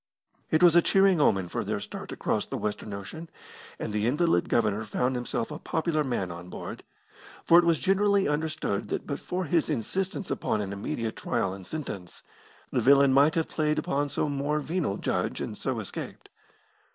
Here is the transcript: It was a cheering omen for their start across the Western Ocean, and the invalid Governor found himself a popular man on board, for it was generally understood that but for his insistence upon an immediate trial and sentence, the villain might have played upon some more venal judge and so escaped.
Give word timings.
It 0.49 0.63
was 0.63 0.75
a 0.75 0.81
cheering 0.81 1.21
omen 1.21 1.47
for 1.47 1.63
their 1.63 1.79
start 1.79 2.11
across 2.11 2.47
the 2.47 2.57
Western 2.57 2.91
Ocean, 2.91 3.29
and 3.77 3.93
the 3.93 4.07
invalid 4.07 4.49
Governor 4.49 4.83
found 4.83 5.15
himself 5.15 5.51
a 5.51 5.59
popular 5.59 6.03
man 6.03 6.31
on 6.31 6.49
board, 6.49 6.81
for 7.45 7.59
it 7.59 7.65
was 7.65 7.77
generally 7.77 8.27
understood 8.27 8.87
that 8.89 9.05
but 9.05 9.19
for 9.19 9.45
his 9.45 9.69
insistence 9.69 10.31
upon 10.31 10.59
an 10.59 10.73
immediate 10.73 11.15
trial 11.17 11.53
and 11.53 11.67
sentence, 11.67 12.23
the 12.71 12.81
villain 12.81 13.13
might 13.13 13.35
have 13.35 13.47
played 13.47 13.77
upon 13.77 14.09
some 14.09 14.31
more 14.35 14.59
venal 14.59 14.97
judge 14.97 15.39
and 15.39 15.55
so 15.55 15.79
escaped. 15.79 16.29